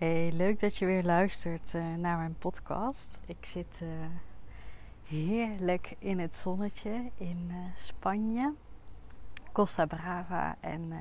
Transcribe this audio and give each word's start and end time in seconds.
Hey, 0.00 0.32
leuk 0.32 0.60
dat 0.60 0.76
je 0.76 0.86
weer 0.86 1.04
luistert 1.04 1.74
uh, 1.74 1.94
naar 1.94 2.16
mijn 2.16 2.34
podcast. 2.38 3.18
Ik 3.26 3.46
zit 3.46 3.80
uh, 3.82 3.88
heerlijk 5.04 5.94
in 5.98 6.18
het 6.18 6.36
zonnetje 6.36 7.10
in 7.16 7.46
uh, 7.50 7.56
Spanje, 7.74 8.54
Costa 9.52 9.86
Brava 9.86 10.56
en 10.60 10.92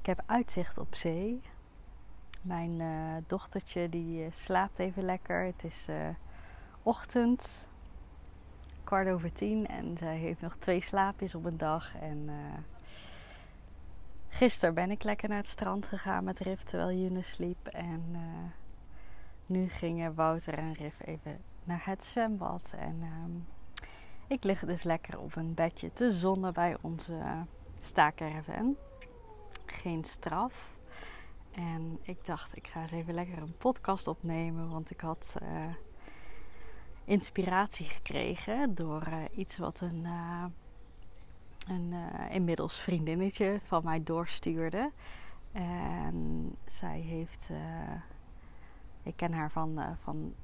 ik 0.00 0.06
heb 0.06 0.22
uitzicht 0.26 0.78
op 0.78 0.94
zee. 0.94 1.40
Mijn 2.40 2.82
dochtertje 3.26 3.88
die 3.88 4.30
slaapt 4.30 4.78
even 4.78 5.04
lekker. 5.04 5.44
Het 5.44 5.64
is 5.64 5.86
ochtend, 6.82 7.66
kwart 8.84 9.08
over 9.08 9.32
tien 9.32 9.66
en 9.66 9.96
zij 9.96 10.16
heeft 10.16 10.40
nog 10.40 10.56
twee 10.56 10.80
slaapjes 10.80 11.34
op 11.34 11.44
een 11.44 11.58
dag 11.58 11.94
en 12.00 12.30
Gisteren 14.34 14.74
ben 14.74 14.90
ik 14.90 15.02
lekker 15.02 15.28
naar 15.28 15.38
het 15.38 15.46
strand 15.46 15.86
gegaan 15.86 16.24
met 16.24 16.38
Rif 16.38 16.62
terwijl 16.62 16.98
June 16.98 17.22
sliep. 17.22 17.66
En 17.66 18.04
uh, 18.12 18.20
nu 19.46 19.68
gingen 19.68 20.14
Wouter 20.14 20.54
en 20.54 20.72
Rif 20.72 20.94
even 21.04 21.40
naar 21.64 21.82
het 21.84 22.04
zwembad. 22.04 22.72
En 22.76 23.02
um, 23.02 23.46
ik 24.26 24.44
lig 24.44 24.64
dus 24.64 24.82
lekker 24.82 25.18
op 25.18 25.36
een 25.36 25.54
bedje 25.54 25.92
te 25.92 26.12
zonnen 26.12 26.52
bij 26.52 26.76
onze 26.80 27.22
staakerven. 27.80 28.76
Geen 29.66 30.04
straf. 30.04 30.70
En 31.50 31.98
ik 32.02 32.24
dacht, 32.24 32.56
ik 32.56 32.66
ga 32.66 32.80
eens 32.80 32.90
even 32.90 33.14
lekker 33.14 33.38
een 33.38 33.56
podcast 33.56 34.08
opnemen. 34.08 34.70
Want 34.70 34.90
ik 34.90 35.00
had 35.00 35.34
uh, 35.42 35.48
inspiratie 37.04 37.86
gekregen 37.86 38.74
door 38.74 39.06
uh, 39.08 39.38
iets 39.38 39.56
wat 39.56 39.80
een 39.80 40.06
een 41.68 41.92
uh, 41.92 42.34
inmiddels 42.34 42.78
vriendinnetje 42.80 43.60
van 43.64 43.84
mij 43.84 44.02
doorstuurde. 44.02 44.90
En 45.52 46.50
zij 46.66 46.98
heeft, 46.98 47.48
uh, 47.50 47.58
ik 49.02 49.16
ken 49.16 49.32
haar 49.32 49.50
van, 49.50 49.78
uh, 49.78 49.88
van 50.02 50.34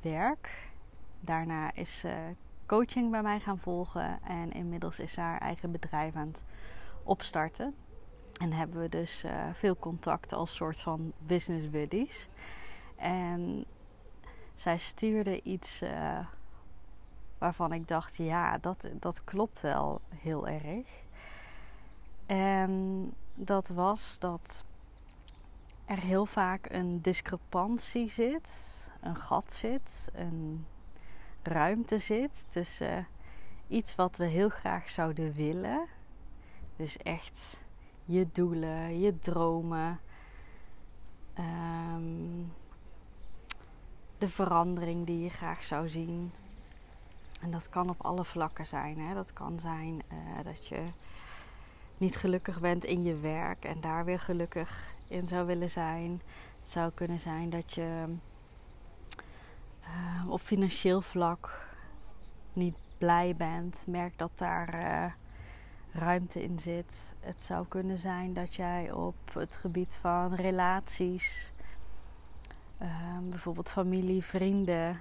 werk. 0.00 0.70
Daarna 1.20 1.74
is 1.74 1.98
ze 1.98 2.34
coaching 2.66 3.10
bij 3.10 3.22
mij 3.22 3.40
gaan 3.40 3.58
volgen 3.58 4.22
en 4.22 4.52
inmiddels 4.52 4.98
is 4.98 5.12
ze 5.12 5.20
haar 5.20 5.40
eigen 5.40 5.70
bedrijf 5.70 6.14
aan 6.14 6.26
het 6.26 6.42
opstarten. 7.02 7.74
En 8.40 8.52
hebben 8.52 8.80
we 8.80 8.88
dus 8.88 9.24
veel 9.52 9.76
contact 9.76 10.32
als 10.32 10.54
soort 10.54 10.78
van 10.78 11.12
business 11.18 11.70
buddies. 11.70 12.28
En 12.96 13.64
zij 14.54 14.78
stuurde 14.78 15.42
iets 15.42 15.82
waarvan 17.38 17.72
ik 17.72 17.88
dacht, 17.88 18.16
ja, 18.16 18.58
dat, 18.58 18.88
dat 18.92 19.24
klopt 19.24 19.60
wel 19.60 20.00
heel 20.14 20.48
erg. 20.48 20.86
En 22.26 23.12
dat 23.34 23.68
was 23.68 24.18
dat 24.18 24.66
er 25.84 25.98
heel 25.98 26.26
vaak 26.26 26.70
een 26.70 27.00
discrepantie 27.02 28.10
zit, 28.10 28.50
een 29.00 29.16
gat 29.16 29.52
zit, 29.52 30.10
een 30.14 30.66
ruimte 31.42 31.98
zit 31.98 32.44
tussen 32.48 33.06
iets 33.68 33.94
wat 33.94 34.16
we 34.16 34.24
heel 34.24 34.48
graag 34.48 34.90
zouden 34.90 35.32
willen. 35.32 35.86
Dus 36.76 36.96
echt 36.96 37.60
je 38.04 38.26
doelen, 38.32 39.00
je 39.00 39.18
dromen, 39.18 40.00
ehm, 41.34 42.42
de 44.18 44.28
verandering 44.28 45.06
die 45.06 45.22
je 45.22 45.30
graag 45.30 45.64
zou 45.64 45.88
zien. 45.88 46.32
En 47.40 47.50
dat 47.50 47.68
kan 47.68 47.88
op 47.88 48.04
alle 48.04 48.24
vlakken 48.24 48.66
zijn. 48.66 48.98
Hè? 48.98 49.14
Dat 49.14 49.32
kan 49.32 49.58
zijn 49.60 50.02
uh, 50.12 50.44
dat 50.44 50.66
je 50.66 50.82
niet 51.98 52.16
gelukkig 52.16 52.60
bent 52.60 52.84
in 52.84 53.02
je 53.02 53.16
werk 53.16 53.64
en 53.64 53.80
daar 53.80 54.04
weer 54.04 54.20
gelukkig 54.20 54.94
in 55.08 55.28
zou 55.28 55.46
willen 55.46 55.70
zijn. 55.70 56.22
Het 56.60 56.68
zou 56.70 56.90
kunnen 56.94 57.18
zijn 57.18 57.50
dat 57.50 57.72
je 57.72 58.04
uh, 59.82 60.30
op 60.30 60.40
financieel 60.40 61.00
vlak 61.00 61.68
niet 62.52 62.76
blij 62.98 63.34
bent. 63.36 63.84
Merk 63.86 64.18
dat 64.18 64.30
daar 64.34 64.74
uh, 64.74 65.12
ruimte 65.92 66.42
in 66.42 66.58
zit. 66.58 67.14
Het 67.20 67.42
zou 67.42 67.66
kunnen 67.68 67.98
zijn 67.98 68.34
dat 68.34 68.54
jij 68.54 68.92
op 68.92 69.16
het 69.32 69.56
gebied 69.56 69.98
van 70.00 70.34
relaties, 70.34 71.52
bijvoorbeeld 73.30 73.70
familie, 73.70 74.24
vrienden 74.24 74.98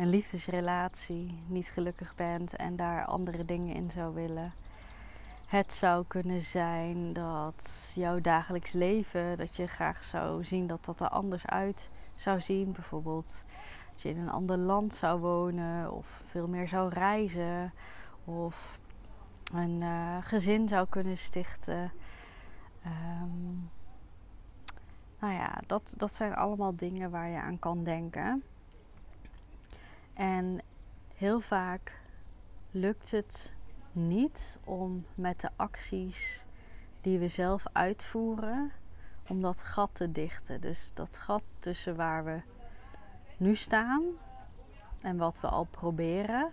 een 0.00 0.08
liefdesrelatie 0.08 1.42
niet 1.46 1.68
gelukkig 1.68 2.14
bent 2.14 2.56
en 2.56 2.76
daar 2.76 3.04
andere 3.04 3.44
dingen 3.44 3.74
in 3.74 3.90
zou 3.90 4.14
willen. 4.14 4.52
Het 5.46 5.74
zou 5.74 6.04
kunnen 6.06 6.40
zijn 6.40 7.12
dat 7.12 7.92
jouw 7.94 8.20
dagelijks 8.20 8.72
leven, 8.72 9.36
dat 9.36 9.56
je 9.56 9.66
graag 9.66 10.04
zou 10.04 10.44
zien 10.44 10.66
dat 10.66 10.84
dat 10.84 11.00
er 11.00 11.08
anders 11.08 11.46
uit 11.46 11.90
zou 12.14 12.40
zien. 12.40 12.72
Bijvoorbeeld 12.72 13.44
dat 13.92 14.02
je 14.02 14.08
in 14.08 14.18
een 14.18 14.30
ander 14.30 14.56
land 14.56 14.94
zou 14.94 15.20
wonen 15.20 15.92
of 15.92 16.22
veel 16.24 16.48
meer 16.48 16.68
zou 16.68 16.88
reizen 16.88 17.72
of 18.24 18.78
een 19.52 19.80
uh, 19.80 20.16
gezin 20.20 20.68
zou 20.68 20.86
kunnen 20.88 21.16
stichten. 21.16 21.92
Um, 22.86 23.70
nou 25.18 25.32
ja, 25.32 25.60
dat, 25.66 25.94
dat 25.96 26.14
zijn 26.14 26.34
allemaal 26.34 26.76
dingen 26.76 27.10
waar 27.10 27.28
je 27.28 27.40
aan 27.40 27.58
kan 27.58 27.84
denken. 27.84 28.42
En 30.20 30.60
heel 31.14 31.40
vaak 31.40 32.00
lukt 32.70 33.10
het 33.10 33.54
niet 33.92 34.58
om 34.64 35.04
met 35.14 35.40
de 35.40 35.50
acties 35.56 36.44
die 37.00 37.18
we 37.18 37.28
zelf 37.28 37.64
uitvoeren, 37.72 38.72
om 39.28 39.40
dat 39.40 39.62
gat 39.62 39.90
te 39.92 40.12
dichten. 40.12 40.60
Dus 40.60 40.90
dat 40.94 41.16
gat 41.16 41.42
tussen 41.58 41.96
waar 41.96 42.24
we 42.24 42.40
nu 43.36 43.54
staan 43.54 44.02
en 45.00 45.16
wat 45.16 45.40
we 45.40 45.48
al 45.48 45.64
proberen 45.64 46.50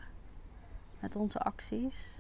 met 1.00 1.16
onze 1.16 1.40
acties. 1.40 2.20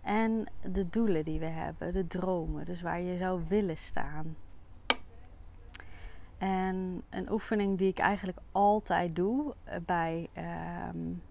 En 0.00 0.46
de 0.62 0.88
doelen 0.90 1.24
die 1.24 1.38
we 1.38 1.46
hebben, 1.46 1.92
de 1.92 2.06
dromen, 2.06 2.64
dus 2.64 2.82
waar 2.82 3.00
je 3.00 3.16
zou 3.16 3.42
willen 3.48 3.76
staan. 3.76 4.36
En 6.38 7.02
een 7.10 7.30
oefening 7.30 7.78
die 7.78 7.88
ik 7.88 7.98
eigenlijk 7.98 8.38
altijd 8.52 9.16
doe 9.16 9.54
eh, 9.64 9.78
bij, 9.86 10.28
um, 10.94 11.22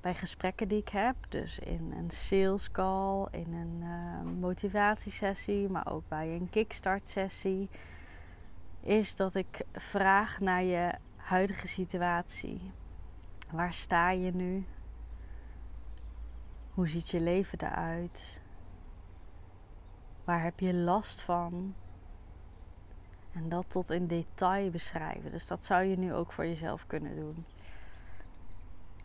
bij 0.00 0.14
gesprekken 0.14 0.68
die 0.68 0.78
ik 0.78 0.88
heb. 0.88 1.16
Dus 1.28 1.58
in 1.58 1.92
een 1.96 2.10
sales 2.10 2.70
call, 2.70 3.26
in 3.30 3.54
een 3.54 3.82
uh, 3.82 4.40
motivatiesessie, 4.40 5.68
maar 5.68 5.92
ook 5.92 6.08
bij 6.08 6.34
een 6.34 6.50
kickstart 6.50 7.08
sessie. 7.08 7.68
Is 8.80 9.16
dat 9.16 9.34
ik 9.34 9.64
vraag 9.72 10.40
naar 10.40 10.62
je 10.62 10.94
huidige 11.16 11.68
situatie. 11.68 12.72
Waar 13.50 13.72
sta 13.72 14.10
je 14.10 14.34
nu? 14.34 14.66
Hoe 16.74 16.88
ziet 16.88 17.08
je 17.08 17.20
leven 17.20 17.60
eruit? 17.60 18.40
Waar 20.24 20.42
heb 20.42 20.60
je 20.60 20.74
last 20.74 21.20
van? 21.20 21.74
En 23.36 23.48
dat 23.48 23.70
tot 23.70 23.90
in 23.90 24.06
detail 24.06 24.70
beschrijven. 24.70 25.30
Dus 25.30 25.46
dat 25.46 25.64
zou 25.64 25.84
je 25.84 25.98
nu 25.98 26.14
ook 26.14 26.32
voor 26.32 26.46
jezelf 26.46 26.86
kunnen 26.86 27.16
doen. 27.16 27.44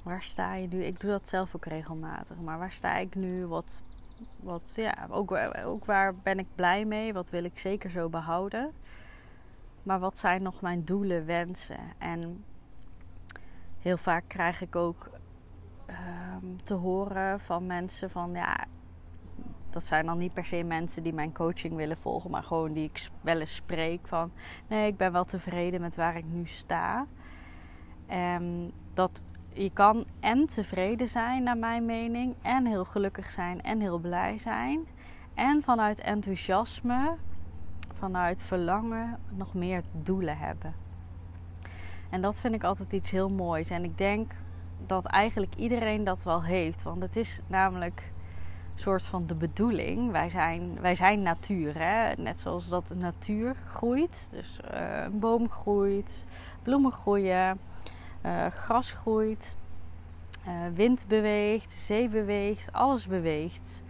Waar 0.01 0.24
sta 0.24 0.56
je 0.56 0.68
nu? 0.68 0.83
Ik 0.83 1.00
doe 1.00 1.10
dat 1.10 1.28
zelf 1.28 1.56
ook 1.56 1.66
regelmatig. 1.66 2.38
Maar 2.38 2.60
waar 2.60 2.72
sta 2.72 2.98
ik 2.98 3.16
nu? 3.16 3.45
Wat, 3.45 3.81
wat 4.39 4.74
ja, 4.75 5.07
ook, 5.10 5.31
ook 5.66 5.86
waar 5.86 6.16
ben 6.16 6.39
ik 6.39 6.48
blij 6.56 6.86
mee? 6.86 7.13
Wat 7.13 7.30
wil 7.30 7.44
ik 7.44 7.60
zeker 7.60 7.89
zo 7.89 8.10
behouden? 8.10 8.72
Maar 9.83 10.00
wat 10.00 10.18
zijn 10.18 10.42
nog 10.42 10.62
mijn 10.62 10.83
doelen, 10.83 11.25
wensen? 11.25 11.80
En 11.98 12.44
heel 13.80 13.98
vaak 13.98 14.24
krijg 14.28 14.62
ik 14.62 14.75
ook 14.75 15.10
um, 15.89 16.63
te 16.63 16.74
horen 16.74 17.39
van 17.39 17.66
mensen 17.66 18.10
van 18.10 18.31
ja, 18.31 18.66
dat 19.73 19.85
zijn 19.85 20.06
dan 20.06 20.18
niet 20.18 20.33
per 20.33 20.45
se 20.45 20.63
mensen 20.63 21.03
die 21.03 21.13
mijn 21.13 21.33
coaching 21.33 21.75
willen 21.75 21.97
volgen, 21.97 22.31
maar 22.31 22.44
gewoon 22.44 22.73
die 22.73 22.83
ik 22.83 23.09
wel 23.21 23.39
eens 23.39 23.56
spreek 23.56 24.07
van 24.07 24.31
nee, 24.68 24.88
ik 24.88 24.97
ben 24.97 25.12
wel 25.12 25.25
tevreden 25.25 25.81
met 25.81 25.95
waar 25.95 26.18
ik 26.18 26.25
nu 26.25 26.47
sta. 26.47 27.06
En 28.07 28.71
dat 28.94 29.23
je 29.53 29.71
kan 29.73 30.06
en 30.19 30.47
tevreden 30.47 31.07
zijn, 31.07 31.44
naar 31.44 31.57
mijn 31.57 31.85
mening, 31.85 32.35
en 32.41 32.68
heel 32.68 32.85
gelukkig 32.85 33.31
zijn 33.31 33.62
en 33.62 33.79
heel 33.79 33.97
blij 33.97 34.38
zijn. 34.38 34.88
En 35.33 35.62
vanuit 35.63 36.00
enthousiasme 36.00 37.18
vanuit 38.01 38.41
verlangen 38.41 39.19
nog 39.29 39.53
meer 39.53 39.83
doelen 39.91 40.38
hebben. 40.38 40.73
En 42.09 42.21
dat 42.21 42.41
vind 42.41 42.53
ik 42.53 42.63
altijd 42.63 42.91
iets 42.91 43.12
heel 43.12 43.29
moois. 43.29 43.69
En 43.69 43.83
ik 43.83 43.97
denk 43.97 44.31
dat 44.85 45.06
eigenlijk 45.06 45.56
iedereen 45.56 46.03
dat 46.03 46.23
wel 46.23 46.44
heeft. 46.44 46.83
Want 46.83 47.01
het 47.01 47.15
is 47.15 47.39
namelijk 47.47 48.12
soort 48.75 49.03
van 49.03 49.27
de 49.27 49.35
bedoeling. 49.35 50.12
Wij 50.12 50.29
zijn, 50.29 50.81
wij 50.81 50.95
zijn 50.95 51.21
natuur. 51.21 51.73
Hè? 51.77 52.13
Net 52.18 52.39
zoals 52.39 52.69
dat 52.69 52.88
de 52.88 52.95
natuur 52.95 53.56
groeit. 53.65 54.27
Dus 54.31 54.59
uh, 54.73 55.03
een 55.03 55.19
boom 55.19 55.50
groeit, 55.50 56.25
bloemen 56.63 56.91
groeien, 56.91 57.59
uh, 58.25 58.45
gras 58.47 58.91
groeit, 58.91 59.57
uh, 60.47 60.53
wind 60.73 61.06
beweegt, 61.07 61.73
zee 61.73 62.09
beweegt, 62.09 62.73
alles 62.73 63.07
beweegt. 63.07 63.81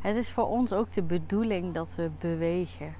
Het 0.00 0.16
is 0.16 0.30
voor 0.30 0.46
ons 0.46 0.72
ook 0.72 0.92
de 0.92 1.02
bedoeling 1.02 1.74
dat 1.74 1.94
we 1.94 2.10
bewegen. 2.18 2.94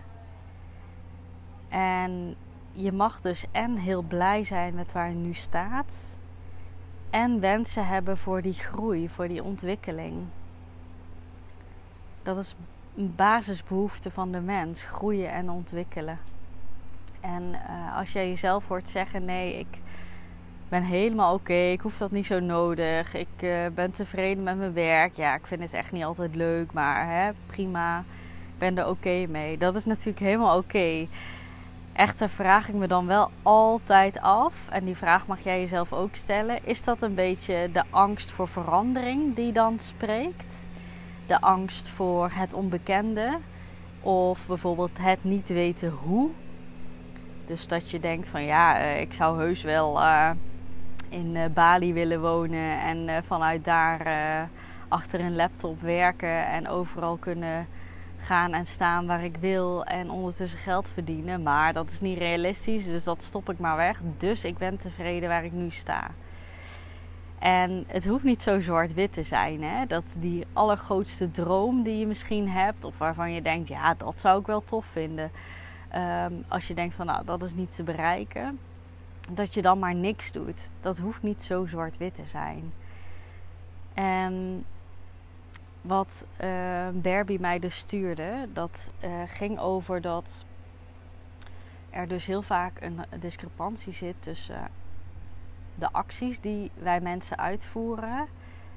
En 1.68 2.36
je 2.72 2.92
mag 2.92 3.20
dus 3.20 3.46
en 3.50 3.76
heel 3.76 4.02
blij 4.02 4.44
zijn 4.44 4.74
met 4.74 4.92
waar 4.92 5.08
je 5.08 5.14
nu 5.14 5.34
staat. 5.34 6.16
En 7.10 7.40
wensen 7.40 7.86
hebben 7.86 8.18
voor 8.18 8.42
die 8.42 8.52
groei, 8.52 9.08
voor 9.08 9.28
die 9.28 9.44
ontwikkeling. 9.44 10.14
Dat 12.26 12.36
is 12.36 12.54
een 12.96 13.12
basisbehoefte 13.16 14.10
van 14.10 14.32
de 14.32 14.40
mens: 14.40 14.84
groeien 14.84 15.30
en 15.30 15.50
ontwikkelen. 15.50 16.18
En 17.20 17.42
uh, 17.42 17.96
als 17.98 18.12
jij 18.12 18.28
jezelf 18.28 18.68
hoort 18.68 18.88
zeggen: 18.88 19.24
nee, 19.24 19.58
ik 19.58 19.66
ben 20.68 20.82
helemaal 20.82 21.34
oké, 21.34 21.52
ik 21.52 21.80
hoef 21.80 21.96
dat 21.96 22.10
niet 22.10 22.26
zo 22.26 22.40
nodig, 22.40 23.14
ik 23.14 23.28
uh, 23.40 23.66
ben 23.74 23.90
tevreden 23.90 24.42
met 24.42 24.58
mijn 24.58 24.72
werk. 24.72 25.16
Ja, 25.16 25.34
ik 25.34 25.46
vind 25.46 25.60
het 25.60 25.72
echt 25.72 25.92
niet 25.92 26.04
altijd 26.04 26.34
leuk, 26.34 26.72
maar 26.72 27.08
hè, 27.10 27.30
prima, 27.46 27.98
ik 27.98 28.58
ben 28.58 28.78
er 28.78 28.88
oké 28.88 29.26
mee. 29.28 29.58
Dat 29.58 29.74
is 29.74 29.84
natuurlijk 29.84 30.18
helemaal 30.18 30.58
oké. 30.58 31.06
Echter 31.92 32.28
vraag 32.28 32.68
ik 32.68 32.74
me 32.74 32.86
dan 32.86 33.06
wel 33.06 33.30
altijd 33.42 34.20
af, 34.20 34.68
en 34.68 34.84
die 34.84 34.96
vraag 34.96 35.26
mag 35.26 35.40
jij 35.40 35.60
jezelf 35.60 35.92
ook 35.92 36.14
stellen: 36.14 36.66
is 36.66 36.84
dat 36.84 37.02
een 37.02 37.14
beetje 37.14 37.68
de 37.72 37.82
angst 37.90 38.30
voor 38.30 38.48
verandering 38.48 39.34
die 39.34 39.52
dan 39.52 39.78
spreekt? 39.78 40.65
De 41.26 41.40
angst 41.40 41.88
voor 41.88 42.30
het 42.32 42.52
onbekende? 42.52 43.38
Of 44.00 44.46
bijvoorbeeld 44.46 44.98
het 44.98 45.24
niet 45.24 45.48
weten 45.48 45.90
hoe? 45.90 46.30
Dus 47.46 47.68
dat 47.68 47.90
je 47.90 48.00
denkt 48.00 48.28
van 48.28 48.42
ja, 48.42 48.78
eh, 48.78 49.00
ik 49.00 49.12
zou 49.12 49.38
heus 49.38 49.62
wel 49.62 50.00
uh, 50.00 50.30
in 51.08 51.34
uh, 51.34 51.44
Bali 51.54 51.92
willen 51.92 52.20
wonen 52.20 52.80
en 52.80 53.24
vanuit 53.24 53.64
daar 53.64 54.08
achter 54.88 55.20
een 55.20 55.36
laptop 55.36 55.80
werken 55.80 56.46
en 56.46 56.68
overal 56.68 57.16
kunnen 57.16 57.66
gaan 58.26 58.52
en 58.52 58.66
staan 58.66 59.06
waar 59.06 59.24
ik 59.24 59.36
wil 59.36 59.84
en 59.84 60.10
ondertussen 60.10 60.58
geld 60.58 60.88
verdienen. 60.88 61.42
Maar 61.42 61.72
dat 61.72 61.90
is 61.90 62.00
niet 62.00 62.18
realistisch, 62.18 62.84
dus 62.84 63.04
dat 63.04 63.22
stop 63.22 63.50
ik 63.50 63.58
maar 63.58 63.76
weg. 63.76 64.00
Dus 64.16 64.44
ik 64.44 64.58
ben 64.58 64.78
tevreden 64.78 65.28
waar 65.28 65.44
ik 65.44 65.52
nu 65.52 65.70
sta. 65.70 66.10
En 67.38 67.84
het 67.86 68.06
hoeft 68.06 68.24
niet 68.24 68.42
zo 68.42 68.60
zwart-wit 68.60 69.12
te 69.12 69.22
zijn. 69.22 69.62
Hè? 69.62 69.86
Dat 69.86 70.04
die 70.14 70.46
allergrootste 70.52 71.30
droom 71.30 71.82
die 71.82 71.98
je 71.98 72.06
misschien 72.06 72.48
hebt, 72.48 72.84
of 72.84 72.98
waarvan 72.98 73.32
je 73.32 73.42
denkt, 73.42 73.68
ja, 73.68 73.94
dat 73.94 74.20
zou 74.20 74.40
ik 74.40 74.46
wel 74.46 74.64
tof 74.64 74.86
vinden. 74.86 75.30
Ehm, 75.88 76.32
als 76.48 76.68
je 76.68 76.74
denkt 76.74 76.94
van, 76.94 77.06
nou, 77.06 77.24
dat 77.24 77.42
is 77.42 77.54
niet 77.54 77.74
te 77.74 77.82
bereiken, 77.82 78.58
dat 79.30 79.54
je 79.54 79.62
dan 79.62 79.78
maar 79.78 79.94
niks 79.94 80.32
doet. 80.32 80.72
Dat 80.80 80.98
hoeft 80.98 81.22
niet 81.22 81.44
zo 81.44 81.66
zwart-wit 81.66 82.14
te 82.14 82.24
zijn. 82.24 82.72
En 83.94 84.64
wat 85.80 86.26
uh, 86.40 87.38
mij 87.38 87.58
dus 87.58 87.76
stuurde, 87.76 88.48
dat 88.52 88.92
uh, 89.04 89.10
ging 89.26 89.58
over 89.58 90.00
dat 90.00 90.44
er 91.90 92.08
dus 92.08 92.26
heel 92.26 92.42
vaak 92.42 92.80
een 92.80 93.00
discrepantie 93.20 93.92
zit 93.92 94.14
tussen 94.18 94.68
de 95.78 95.92
acties 95.92 96.40
die 96.40 96.70
wij 96.74 97.00
mensen 97.00 97.38
uitvoeren 97.38 98.26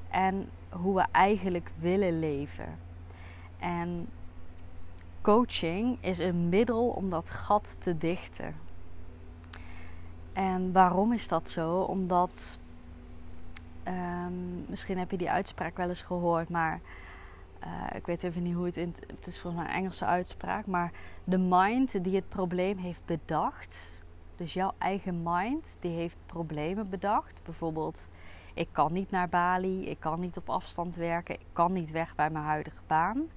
en 0.10 0.50
hoe 0.70 0.96
we 0.96 1.06
eigenlijk 1.12 1.72
willen 1.80 2.20
leven. 2.20 2.80
En 3.60 4.08
coaching 5.22 5.98
is 6.02 6.20
een 6.20 6.50
middel 6.50 6.90
om 6.90 7.10
dat 7.10 7.30
gat 7.30 7.76
te 7.80 7.98
dichten. 7.98 8.56
En 10.34 10.72
waarom 10.72 11.14
is 11.14 11.28
dat 11.28 11.50
zo? 11.50 11.82
Omdat 11.82 12.60
Um, 13.90 14.66
misschien 14.68 14.98
heb 14.98 15.12
je 15.12 15.18
die 15.18 15.30
uitspraak 15.30 15.78
wel 15.78 15.90
eens 15.90 16.02
gehoord, 16.02 16.50
maar 16.50 16.80
uh, 17.64 17.96
ik 17.96 18.06
weet 18.06 18.24
even 18.24 18.44
niet 18.44 18.56
hoe 18.56 18.66
het 18.66 18.78
in. 18.78 18.96
Het 19.08 19.28
is 19.28 19.40
volgens 19.40 19.64
mij 19.64 19.72
een 19.72 19.78
Engelse 19.78 20.06
uitspraak, 20.06 20.66
maar 20.66 20.92
de 21.24 21.38
mind 21.38 22.04
die 22.04 22.16
het 22.16 22.30
probleem 22.30 22.78
heeft 22.78 23.06
bedacht. 23.06 23.99
Dus 24.40 24.54
jouw 24.54 24.74
eigen 24.78 25.22
mind 25.24 25.78
die 25.80 25.92
heeft 25.92 26.18
problemen 26.26 26.90
bedacht. 26.90 27.40
Bijvoorbeeld, 27.44 28.08
ik 28.54 28.68
kan 28.72 28.94
niet 28.94 29.12
naar 29.12 29.30
Bali, 29.30 29.90
ik 29.90 30.00
kan 30.00 30.20
niet 30.20 30.38
op 30.38 30.50
afstand 30.50 30.96
werken, 30.96 31.36
ik 31.36 31.48
kan 31.54 31.74
niet 31.74 31.92
weg 31.92 32.16
bij 32.16 32.30
mijn 32.30 32.46
huidige 32.46 32.82
baan. 32.88 33.30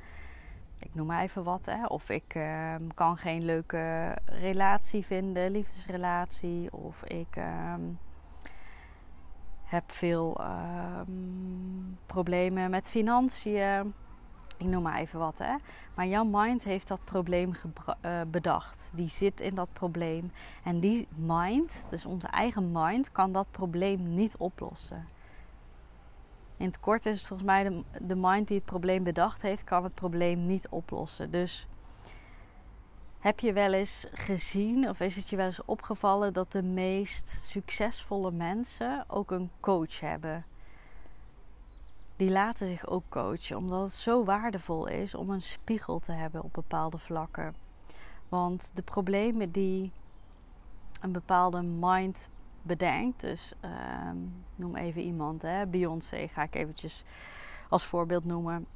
Ik 0.78 0.94
noem 0.94 1.06
maar 1.06 1.22
even 1.22 1.44
wat, 1.44 1.64
hè. 1.64 1.86
Of 1.86 2.08
ik 2.08 2.34
uh, 2.34 2.74
kan 2.94 3.16
geen 3.16 3.44
leuke 3.44 4.16
relatie 4.24 5.06
vinden, 5.06 5.50
liefdesrelatie. 5.50 6.72
Of 6.72 7.02
ik. 7.02 7.36
Uh, 7.36 7.74
heb 9.72 9.90
veel 9.90 10.40
uh, 10.40 11.00
problemen 12.06 12.70
met 12.70 12.88
financiën. 12.88 13.94
Ik 14.62 14.68
noem 14.68 14.82
maar 14.82 14.98
even 14.98 15.18
wat, 15.18 15.38
hè. 15.38 15.54
Maar 15.94 16.06
jouw 16.06 16.24
mind 16.24 16.64
heeft 16.64 16.88
dat 16.88 17.04
probleem 17.04 17.52
uh, 18.04 18.20
bedacht. 18.26 18.90
Die 18.94 19.08
zit 19.08 19.40
in 19.40 19.54
dat 19.54 19.68
probleem. 19.72 20.32
En 20.64 20.80
die 20.80 21.08
mind, 21.14 21.86
dus 21.90 22.04
onze 22.04 22.26
eigen 22.26 22.72
mind, 22.72 23.12
kan 23.12 23.32
dat 23.32 23.46
probleem 23.50 24.14
niet 24.14 24.36
oplossen. 24.36 25.08
In 26.56 26.66
het 26.66 26.80
kort 26.80 27.06
is 27.06 27.18
het 27.18 27.26
volgens 27.26 27.48
mij 27.48 27.62
de, 27.62 27.82
de 28.06 28.16
mind 28.16 28.48
die 28.48 28.56
het 28.56 28.66
probleem 28.66 29.02
bedacht 29.02 29.42
heeft, 29.42 29.64
kan 29.64 29.84
het 29.84 29.94
probleem 29.94 30.46
niet 30.46 30.68
oplossen. 30.68 31.30
Dus 31.30 31.66
heb 33.18 33.40
je 33.40 33.52
wel 33.52 33.72
eens 33.72 34.06
gezien 34.12 34.88
of 34.88 35.00
is 35.00 35.16
het 35.16 35.28
je 35.28 35.36
wel 35.36 35.46
eens 35.46 35.64
opgevallen 35.64 36.32
dat 36.32 36.52
de 36.52 36.62
meest 36.62 37.28
succesvolle 37.28 38.30
mensen 38.30 39.04
ook 39.08 39.30
een 39.30 39.50
coach 39.60 40.00
hebben? 40.00 40.44
Die 42.16 42.30
laten 42.30 42.66
zich 42.66 42.86
ook 42.86 43.04
coachen, 43.08 43.56
omdat 43.56 43.82
het 43.82 43.92
zo 43.92 44.24
waardevol 44.24 44.86
is 44.86 45.14
om 45.14 45.30
een 45.30 45.42
spiegel 45.42 45.98
te 45.98 46.12
hebben 46.12 46.42
op 46.42 46.52
bepaalde 46.52 46.98
vlakken. 46.98 47.54
Want 48.28 48.70
de 48.74 48.82
problemen 48.82 49.50
die 49.50 49.92
een 51.00 51.12
bepaalde 51.12 51.62
mind 51.62 52.28
bedenkt, 52.62 53.20
dus 53.20 53.52
uh, 53.64 53.70
noem 54.56 54.76
even 54.76 55.02
iemand, 55.02 55.44
Beyoncé 55.68 56.28
ga 56.28 56.42
ik 56.42 56.54
eventjes 56.54 57.04
als 57.68 57.84
voorbeeld 57.84 58.24
noemen 58.24 58.66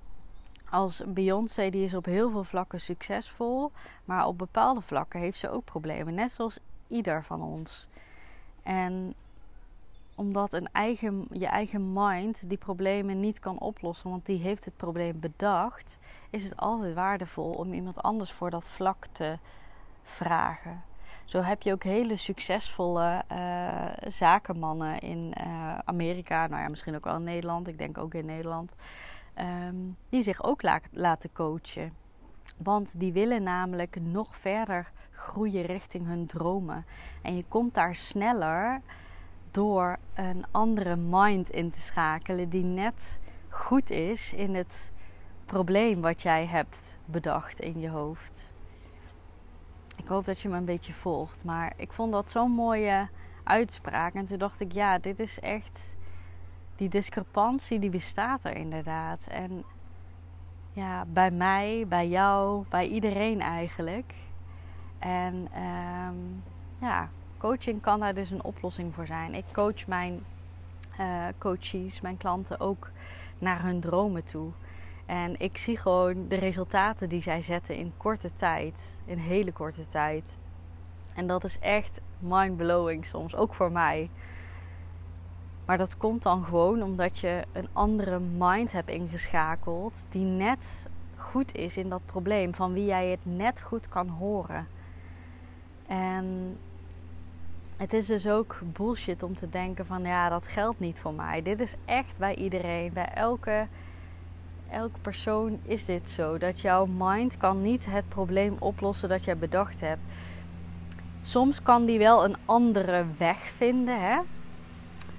als 0.71 1.03
Beyoncé, 1.07 1.71
die 1.71 1.85
is 1.85 1.95
op 1.95 2.05
heel 2.05 2.31
veel 2.31 2.45
vlakken 2.45 2.81
succesvol, 2.81 3.73
maar 4.05 4.27
op 4.27 4.39
bepaalde 4.39 4.81
vlakken 4.81 5.21
heeft 5.21 5.39
ze 5.39 5.51
ook 5.51 5.65
problemen, 5.65 6.15
net 6.15 6.33
zoals 6.33 6.59
ieder 6.89 7.25
van 7.25 7.43
ons. 7.43 7.89
En 8.63 9.15
omdat 10.17 10.53
een 10.53 10.69
eigen, 10.73 11.27
je 11.31 11.47
eigen 11.47 11.93
mind 11.93 12.49
die 12.49 12.59
problemen 12.59 13.21
niet 13.21 13.39
kan 13.39 13.59
oplossen, 13.59 14.11
want 14.11 14.27
die 14.27 14.39
heeft 14.39 14.65
het 14.65 14.77
probleem 14.77 15.21
bedacht, 15.21 15.99
is 16.31 16.45
het 16.45 16.57
altijd 16.57 16.95
waardevol 16.95 17.53
om 17.53 17.73
iemand 17.73 18.03
anders 18.03 18.33
voor 18.33 18.51
dat 18.51 18.69
vlak 18.69 19.07
te 19.13 19.39
vragen. 20.03 20.83
Zo 21.25 21.41
heb 21.41 21.63
je 21.63 21.73
ook 21.73 21.83
hele 21.83 22.17
succesvolle 22.17 23.25
uh, 23.33 23.85
zakenmannen 24.07 24.99
in 25.01 25.35
uh, 25.41 25.79
Amerika, 25.85 26.47
nou 26.47 26.63
ja, 26.63 26.69
misschien 26.69 26.97
ook 26.97 27.05
wel 27.05 27.17
in 27.17 27.23
Nederland, 27.23 27.69
ik 27.69 27.79
denk 27.79 27.99
ook 27.99 28.15
in 28.15 28.27
Nederland 28.27 28.75
um, 29.69 29.97
die 30.09 30.23
zich 30.23 30.45
ook 30.45 30.63
la 30.63 30.81
laten 30.91 31.33
coachen. 31.33 31.93
Want 32.57 33.01
die 33.01 33.13
willen 33.13 33.43
namelijk 33.43 34.01
nog 34.01 34.37
verder 34.37 34.93
groeien 35.11 35.63
richting 35.63 36.07
hun 36.07 36.27
dromen. 36.27 36.85
En 37.23 37.37
je 37.37 37.45
komt 37.49 37.75
daar 37.75 37.95
sneller 37.95 38.81
door 39.57 39.97
een 40.15 40.45
andere 40.51 40.97
mind 40.97 41.51
in 41.51 41.71
te 41.71 41.81
schakelen 41.81 42.49
die 42.49 42.65
net 42.65 43.19
goed 43.49 43.91
is 43.91 44.33
in 44.33 44.55
het 44.55 44.93
probleem 45.45 46.01
wat 46.01 46.23
jij 46.23 46.47
hebt 46.47 46.99
bedacht 47.05 47.61
in 47.61 47.81
je 47.81 47.89
hoofd. 47.89 48.51
Ik 49.97 50.09
hoop 50.09 50.25
dat 50.25 50.41
je 50.41 50.49
me 50.49 50.57
een 50.57 50.65
beetje 50.65 50.93
volgt, 50.93 51.45
maar 51.45 51.73
ik 51.77 51.93
vond 51.93 52.13
dat 52.13 52.31
zo'n 52.31 52.51
mooie 52.51 53.09
uitspraak. 53.45 54.15
En 54.15 54.25
toen 54.25 54.39
dacht 54.39 54.61
ik, 54.61 54.73
ja, 54.73 54.99
dit 54.99 55.19
is 55.19 55.41
echt 55.41 55.97
die 56.77 56.89
discrepantie 56.89 57.79
die 57.79 57.91
bestaat 57.91 58.45
er 58.45 58.57
inderdaad. 58.57 59.27
En 59.27 59.65
ja, 60.73 61.05
bij 61.05 61.31
mij, 61.31 61.85
bij 61.89 62.09
jou, 62.09 62.65
bij 62.69 62.89
iedereen 62.89 63.41
eigenlijk. 63.41 64.15
En 64.99 65.49
um, 65.63 66.43
ja, 66.81 67.09
coaching 67.39 67.81
kan 67.81 68.01
daar 68.01 68.15
dus 68.15 68.31
een 68.31 68.45
oplossing 68.45 68.95
voor 68.95 69.07
zijn. 69.07 69.35
Ik 69.35 69.45
coach 69.53 69.87
mijn 69.87 70.25
uh, 71.01 71.25
coaches, 71.39 72.01
mijn 72.01 72.17
klanten 72.17 72.61
ook 72.61 72.91
naar 73.39 73.63
hun 73.63 73.81
dromen 73.81 74.25
toe. 74.25 74.51
En 75.07 75.41
ik 75.41 75.57
zie 75.57 75.77
gewoon 75.77 76.29
de 76.29 76.35
resultaten 76.35 77.09
die 77.09 77.23
zij 77.23 77.43
zetten 77.43 77.77
in 77.77 77.93
korte 77.97 78.33
tijd, 78.35 78.99
in 79.05 79.19
hele 79.19 79.53
korte 79.53 79.89
tijd. 79.89 80.39
En 81.15 81.27
dat 81.27 81.45
is 81.45 81.59
echt 81.59 82.01
mind-blowing 82.19 83.07
soms, 83.07 83.35
ook 83.35 83.55
voor 83.55 83.73
mij. 83.73 84.11
Maar 85.65 85.79
dat 85.79 85.97
komt 85.97 86.23
dan 86.23 86.45
gewoon 86.45 86.83
omdat 86.83 87.19
je 87.19 87.45
een 87.53 87.69
andere 87.73 88.19
mind 88.19 88.73
hebt 88.73 88.91
ingeschakeld 88.91 90.07
die 90.09 90.25
net 90.25 90.89
goed 91.17 91.55
is 91.55 91.77
in 91.77 91.89
dat 91.89 92.07
probleem, 92.07 92.55
van 92.55 92.73
wie 92.73 92.85
jij 92.85 93.11
het 93.11 93.21
net 93.23 93.63
goed 93.63 93.89
kan 93.89 94.09
horen. 94.09 94.67
En 95.87 96.57
het 97.77 97.93
is 97.93 98.07
dus 98.07 98.29
ook 98.29 98.59
bullshit 98.63 99.23
om 99.23 99.35
te 99.35 99.49
denken 99.49 99.87
van 99.87 100.03
ja, 100.03 100.29
dat 100.29 100.49
geldt 100.49 100.81
niet 100.81 101.01
voor 101.01 101.15
mij. 101.15 101.43
Dit 101.43 101.61
is 101.61 101.75
echt 101.85 102.19
bij 102.19 102.35
iedereen, 102.35 102.93
bij 102.93 103.09
elke, 103.15 103.67
elke 104.71 104.99
persoon 105.03 105.59
is 105.63 105.85
dit 105.85 106.11
zo. 106.11 106.39
Dat 106.39 106.61
jouw 106.61 106.87
mind 106.87 107.37
kan 107.37 107.63
niet 107.63 107.87
het 107.87 108.09
probleem 108.09 108.57
oplossen 108.59 109.09
dat 109.09 109.25
jij 109.25 109.37
bedacht 109.37 109.81
hebt. 109.81 110.01
Soms 111.21 111.63
kan 111.63 111.85
die 111.85 111.99
wel 111.99 112.25
een 112.25 112.37
andere 112.45 113.05
weg 113.19 113.39
vinden, 113.39 114.01
hè? 114.01 114.19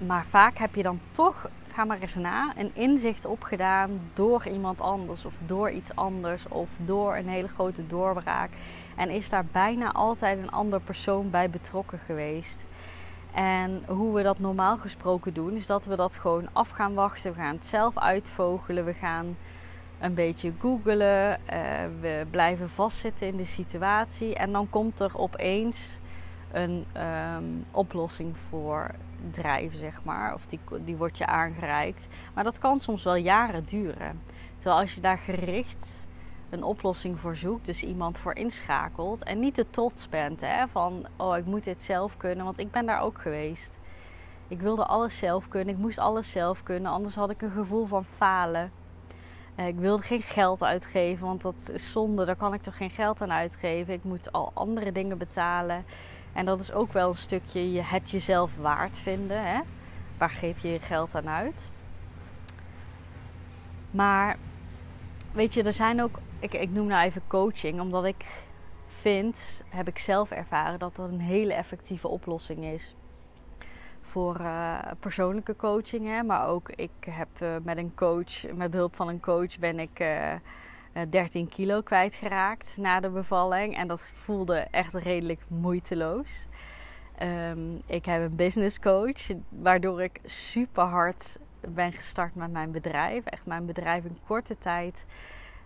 maar 0.06 0.26
vaak 0.26 0.58
heb 0.58 0.74
je 0.74 0.82
dan 0.82 1.00
toch, 1.10 1.48
ga 1.78 1.84
maar 1.84 2.00
eens 2.00 2.14
na, 2.14 2.52
een 2.56 2.70
inzicht 2.74 3.24
opgedaan 3.24 4.00
door 4.14 4.46
iemand 4.46 4.80
anders 4.80 5.24
of 5.24 5.34
door 5.46 5.70
iets 5.70 5.94
anders 5.94 6.48
of 6.48 6.68
door 6.84 7.16
een 7.16 7.28
hele 7.28 7.48
grote 7.48 7.86
doorbraak. 7.86 8.50
En 8.96 9.10
is 9.10 9.28
daar 9.28 9.44
bijna 9.52 9.92
altijd 9.92 10.38
een 10.38 10.50
ander 10.50 10.80
persoon 10.80 11.30
bij 11.30 11.50
betrokken 11.50 11.98
geweest. 11.98 12.64
En 13.32 13.82
hoe 13.86 14.14
we 14.14 14.22
dat 14.22 14.38
normaal 14.38 14.76
gesproken 14.76 15.34
doen, 15.34 15.52
is 15.54 15.66
dat 15.66 15.84
we 15.84 15.96
dat 15.96 16.16
gewoon 16.16 16.48
af 16.52 16.70
gaan 16.70 16.94
wachten. 16.94 17.32
We 17.32 17.38
gaan 17.38 17.54
het 17.54 17.66
zelf 17.66 17.98
uitvogelen. 17.98 18.84
We 18.84 18.94
gaan 18.94 19.36
een 20.00 20.14
beetje 20.14 20.52
googelen. 20.58 21.30
Uh, 21.30 21.58
we 22.00 22.26
blijven 22.30 22.70
vastzitten 22.70 23.26
in 23.26 23.36
de 23.36 23.44
situatie. 23.44 24.34
En 24.34 24.52
dan 24.52 24.70
komt 24.70 25.00
er 25.00 25.18
opeens 25.18 25.98
een 26.52 26.86
um, 27.36 27.66
oplossing 27.70 28.36
voor 28.48 28.90
drijven, 29.30 29.78
zeg 29.78 30.04
maar. 30.04 30.34
Of 30.34 30.46
die, 30.46 30.60
die 30.84 30.96
wordt 30.96 31.18
je 31.18 31.26
aangereikt. 31.26 32.08
Maar 32.34 32.44
dat 32.44 32.58
kan 32.58 32.80
soms 32.80 33.04
wel 33.04 33.14
jaren 33.14 33.64
duren. 33.64 34.22
Terwijl 34.56 34.80
als 34.80 34.94
je 34.94 35.00
daar 35.00 35.18
gericht 35.18 36.08
een 36.50 36.62
oplossing 36.62 37.18
voor 37.20 37.36
zoekt, 37.36 37.66
dus 37.66 37.82
iemand 37.82 38.18
voor 38.18 38.34
inschakelt. 38.34 39.24
En 39.24 39.40
niet 39.40 39.54
te 39.54 39.70
trots 39.70 40.08
bent 40.08 40.40
hè, 40.40 40.68
van, 40.68 41.06
oh 41.16 41.36
ik 41.36 41.44
moet 41.44 41.64
dit 41.64 41.82
zelf 41.82 42.16
kunnen, 42.16 42.44
want 42.44 42.58
ik 42.58 42.70
ben 42.70 42.86
daar 42.86 43.00
ook 43.00 43.20
geweest. 43.20 43.72
Ik 44.48 44.60
wilde 44.60 44.84
alles 44.84 45.18
zelf 45.18 45.48
kunnen, 45.48 45.74
ik 45.74 45.80
moest 45.80 45.98
alles 45.98 46.30
zelf 46.30 46.62
kunnen, 46.62 46.92
anders 46.92 47.14
had 47.14 47.30
ik 47.30 47.42
een 47.42 47.50
gevoel 47.50 47.86
van 47.86 48.04
falen. 48.04 48.72
Eh, 49.54 49.66
ik 49.66 49.78
wilde 49.78 50.02
geen 50.02 50.22
geld 50.22 50.62
uitgeven, 50.62 51.26
want 51.26 51.42
dat 51.42 51.70
is 51.74 51.92
zonde, 51.92 52.24
daar 52.24 52.36
kan 52.36 52.54
ik 52.54 52.62
toch 52.62 52.76
geen 52.76 52.90
geld 52.90 53.22
aan 53.22 53.32
uitgeven. 53.32 53.94
Ik 53.94 54.04
moet 54.04 54.32
al 54.32 54.50
andere 54.54 54.92
dingen 54.92 55.18
betalen. 55.18 55.84
En 56.32 56.44
dat 56.44 56.60
is 56.60 56.72
ook 56.72 56.92
wel 56.92 57.08
een 57.08 57.14
stukje 57.14 57.72
je 57.72 57.82
het 57.82 58.10
jezelf 58.10 58.56
waard 58.56 58.98
vinden. 58.98 59.46
Hè? 59.46 59.60
Waar 60.18 60.30
geef 60.30 60.58
je 60.58 60.68
je 60.68 60.80
geld 60.80 61.14
aan 61.14 61.28
uit? 61.28 61.70
Maar 63.90 64.36
weet 65.32 65.54
je, 65.54 65.62
er 65.62 65.72
zijn 65.72 66.02
ook 66.02 66.18
ik, 66.38 66.54
ik 66.54 66.70
noem 66.70 66.86
nou 66.86 67.04
even 67.04 67.22
coaching, 67.26 67.80
omdat 67.80 68.04
ik 68.04 68.24
vind, 68.86 69.62
heb 69.68 69.88
ik 69.88 69.98
zelf 69.98 70.30
ervaren, 70.30 70.78
dat 70.78 70.96
dat 70.96 71.08
een 71.08 71.20
hele 71.20 71.52
effectieve 71.52 72.08
oplossing 72.08 72.64
is. 72.64 72.94
Voor 74.00 74.40
uh, 74.40 74.78
persoonlijke 75.00 75.56
coaching, 75.56 76.06
hè, 76.06 76.22
maar 76.22 76.48
ook 76.48 76.70
ik 76.70 76.90
heb 77.10 77.28
uh, 77.42 77.56
met 77.62 77.76
een 77.76 77.94
coach, 77.94 78.52
met 78.54 78.70
behulp 78.70 78.96
van 78.96 79.08
een 79.08 79.20
coach, 79.20 79.58
ben 79.58 79.78
ik 79.78 79.98
eh, 80.00 80.32
13 81.08 81.48
kilo 81.48 81.80
kwijtgeraakt 81.80 82.76
na 82.76 83.00
de 83.00 83.10
bevalling. 83.10 83.76
En 83.76 83.88
dat 83.88 84.00
voelde 84.00 84.56
echt 84.70 84.94
redelijk 84.94 85.40
moeiteloos. 85.48 86.46
Um, 87.22 87.82
ik 87.86 88.04
heb 88.04 88.22
een 88.22 88.36
business 88.36 88.78
coach, 88.78 89.20
waardoor 89.48 90.02
ik 90.02 90.20
super 90.24 90.84
hard 90.84 91.38
ben 91.60 91.92
gestart 91.92 92.34
met 92.34 92.52
mijn 92.52 92.70
bedrijf. 92.70 93.24
Echt 93.24 93.46
mijn 93.46 93.66
bedrijf 93.66 94.04
in 94.04 94.18
korte 94.26 94.58
tijd 94.58 95.06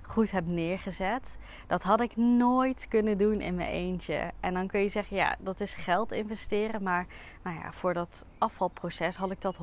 goed 0.02 0.30
heb 0.30 0.46
neergezet. 0.46 1.36
Dat 1.66 1.82
had 1.82 2.00
ik 2.00 2.16
nooit 2.16 2.86
kunnen 2.88 3.18
doen 3.18 3.40
in 3.40 3.54
mijn 3.54 3.70
eentje. 3.70 4.30
En 4.40 4.54
dan 4.54 4.66
kun 4.66 4.80
je 4.80 4.88
zeggen, 4.88 5.16
ja, 5.16 5.36
dat 5.38 5.60
is 5.60 5.74
geld 5.74 6.12
investeren. 6.12 6.82
Maar 6.82 7.06
nou 7.42 7.56
ja, 7.56 7.72
voor 7.72 7.94
dat 7.94 8.24
afvalproces 8.38 9.16
had 9.16 9.30
ik 9.30 9.40
dat 9.40 9.58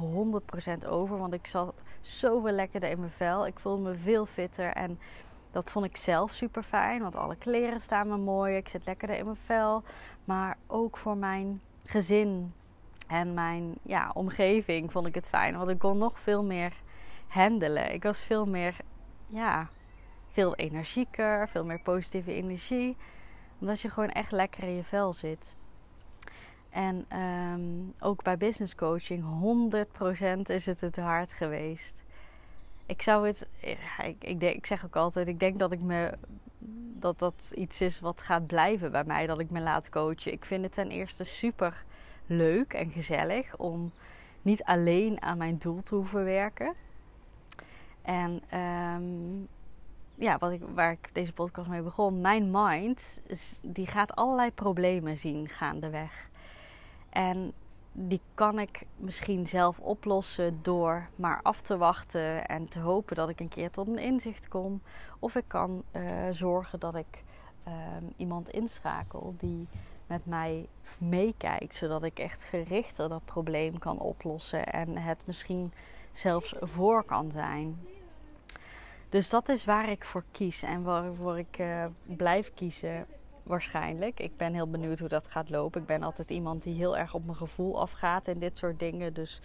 100% 0.83 0.87
over. 0.87 1.17
Want 1.17 1.33
ik 1.33 1.47
zat 1.47 1.73
zoveel 2.01 2.51
lekkerder 2.51 2.89
in 2.89 2.99
mijn 2.99 3.11
vel. 3.11 3.47
Ik 3.47 3.59
voelde 3.59 3.89
me 3.89 3.95
veel 3.95 4.25
fitter. 4.25 4.71
En 4.71 4.99
dat 5.51 5.69
vond 5.71 5.85
ik 5.85 5.97
zelf 5.97 6.31
super 6.31 6.63
fijn. 6.63 7.01
Want 7.01 7.15
alle 7.15 7.35
kleren 7.35 7.81
staan 7.81 8.07
me 8.07 8.17
mooi. 8.17 8.55
Ik 8.55 8.69
zit 8.69 8.85
lekkerder 8.85 9.17
in 9.17 9.25
mijn 9.25 9.37
vel. 9.37 9.83
Maar 10.25 10.57
ook 10.67 10.97
voor 10.97 11.17
mijn 11.17 11.61
gezin 11.85 12.53
en 13.07 13.33
mijn 13.33 13.73
ja, 13.81 14.11
omgeving 14.13 14.91
vond 14.91 15.07
ik 15.07 15.15
het 15.15 15.29
fijn. 15.29 15.57
Want 15.57 15.69
ik 15.69 15.79
kon 15.79 15.97
nog 15.97 16.19
veel 16.19 16.43
meer 16.43 16.73
handelen. 17.27 17.93
Ik 17.93 18.03
was 18.03 18.19
veel 18.19 18.45
meer 18.45 18.75
ja, 19.27 19.69
veel 20.31 20.55
energieker, 20.55 21.49
veel 21.49 21.65
meer 21.65 21.79
positieve 21.79 22.33
energie. 22.33 22.97
Omdat 23.59 23.81
je 23.81 23.89
gewoon 23.89 24.09
echt 24.09 24.31
lekker 24.31 24.63
in 24.63 24.75
je 24.75 24.83
vel 24.83 25.13
zit. 25.13 25.57
En 26.69 27.05
ehm, 27.07 27.61
ook 27.99 28.23
bij 28.23 28.37
business 28.37 28.75
coaching, 28.75 29.23
100% 29.23 30.41
is 30.41 30.65
het 30.65 30.81
het 30.81 30.95
hard 30.95 31.33
geweest. 31.33 32.03
Ik 32.89 33.01
zou 33.01 33.27
het, 33.27 33.47
ik, 34.19 34.41
ik, 34.41 34.65
zeg 34.65 34.85
ook 34.85 34.95
altijd, 34.95 35.27
ik 35.27 35.39
denk 35.39 35.59
dat 35.59 35.71
ik 35.71 35.79
me, 35.79 36.17
dat 36.99 37.19
dat 37.19 37.51
iets 37.55 37.81
is 37.81 37.99
wat 37.99 38.21
gaat 38.21 38.47
blijven 38.47 38.91
bij 38.91 39.03
mij, 39.03 39.27
dat 39.27 39.39
ik 39.39 39.49
me 39.49 39.59
laat 39.59 39.89
coachen. 39.89 40.31
Ik 40.31 40.45
vind 40.45 40.63
het 40.63 40.73
ten 40.73 40.89
eerste 40.89 41.23
super 41.23 41.83
leuk 42.25 42.73
en 42.73 42.89
gezellig 42.89 43.57
om 43.57 43.91
niet 44.41 44.63
alleen 44.63 45.21
aan 45.21 45.37
mijn 45.37 45.57
doel 45.57 45.81
te 45.81 45.95
hoeven 45.95 46.23
werken. 46.23 46.73
En 48.01 48.43
um, 48.59 49.47
ja, 50.15 50.37
wat 50.37 50.51
ik, 50.51 50.61
waar 50.73 50.91
ik 50.91 51.09
deze 51.13 51.33
podcast 51.33 51.69
mee 51.69 51.81
begon, 51.81 52.21
mijn 52.21 52.49
mind, 52.51 53.21
die 53.63 53.87
gaat 53.87 54.15
allerlei 54.15 54.51
problemen 54.51 55.17
zien 55.17 55.49
gaandeweg. 55.49 56.29
En 57.09 57.53
die 58.07 58.21
kan 58.33 58.59
ik 58.59 58.85
misschien 58.95 59.47
zelf 59.47 59.79
oplossen 59.79 60.59
door 60.61 61.07
maar 61.15 61.39
af 61.43 61.61
te 61.61 61.77
wachten 61.77 62.45
en 62.45 62.67
te 62.67 62.79
hopen 62.79 63.15
dat 63.15 63.29
ik 63.29 63.39
een 63.39 63.49
keer 63.49 63.71
tot 63.71 63.87
een 63.87 63.97
inzicht 63.97 64.47
kom. 64.47 64.81
Of 65.19 65.35
ik 65.35 65.43
kan 65.47 65.83
uh, 65.91 66.03
zorgen 66.31 66.79
dat 66.79 66.95
ik 66.95 67.23
uh, 67.67 67.73
iemand 68.17 68.49
inschakel 68.49 69.33
die 69.37 69.67
met 70.07 70.25
mij 70.25 70.67
meekijkt, 70.97 71.75
zodat 71.75 72.03
ik 72.03 72.19
echt 72.19 72.43
gerichter 72.43 73.09
dat 73.09 73.25
probleem 73.25 73.77
kan 73.77 73.99
oplossen 73.99 74.65
en 74.65 74.97
het 74.97 75.21
misschien 75.25 75.73
zelfs 76.11 76.55
voor 76.59 77.03
kan 77.03 77.31
zijn. 77.31 77.79
Dus 79.09 79.29
dat 79.29 79.49
is 79.49 79.65
waar 79.65 79.89
ik 79.89 80.03
voor 80.03 80.23
kies 80.31 80.63
en 80.63 80.83
waarvoor 80.83 81.37
ik 81.37 81.57
uh, 81.59 81.85
blijf 82.03 82.53
kiezen 82.53 83.05
waarschijnlijk. 83.49 84.19
Ik 84.19 84.37
ben 84.37 84.53
heel 84.53 84.69
benieuwd 84.69 84.99
hoe 84.99 85.09
dat 85.09 85.27
gaat 85.27 85.49
lopen. 85.49 85.81
Ik 85.81 85.87
ben 85.87 86.03
altijd 86.03 86.29
iemand 86.29 86.63
die 86.63 86.75
heel 86.75 86.97
erg 86.97 87.13
op 87.13 87.25
mijn 87.25 87.37
gevoel 87.37 87.81
afgaat 87.81 88.27
en 88.27 88.39
dit 88.39 88.57
soort 88.57 88.79
dingen. 88.79 89.13
Dus 89.13 89.41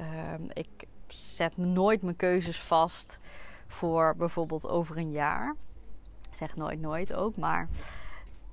uh, 0.00 0.34
ik 0.52 0.68
zet 1.08 1.56
nooit 1.56 2.02
mijn 2.02 2.16
keuzes 2.16 2.62
vast 2.62 3.18
voor 3.66 4.14
bijvoorbeeld 4.16 4.68
over 4.68 4.96
een 4.96 5.10
jaar. 5.10 5.56
Zeg 6.32 6.56
nooit 6.56 6.80
nooit 6.80 7.12
ook, 7.14 7.36
maar 7.36 7.68